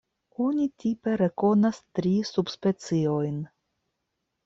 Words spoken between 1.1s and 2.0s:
rekonas